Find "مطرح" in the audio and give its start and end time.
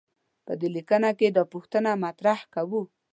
2.05-2.39